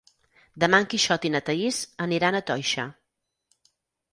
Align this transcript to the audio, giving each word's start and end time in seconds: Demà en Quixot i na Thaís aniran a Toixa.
Demà 0.63 0.77
en 0.83 0.87
Quixot 0.93 1.27
i 1.29 1.31
na 1.35 1.41
Thaís 1.49 1.81
aniran 2.07 2.39
a 2.39 2.41
Toixa. 2.51 2.87